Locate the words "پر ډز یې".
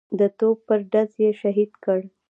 0.67-1.29